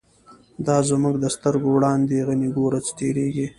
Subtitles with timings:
[0.67, 3.47] دا زمونږ د سترگو وړاندی «غنی» گوره څه تیریږی